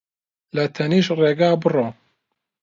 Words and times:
لە 0.55 0.65
تەنیشت 0.75 1.11
ڕێگا 1.21 1.51
بڕۆ 1.61 1.87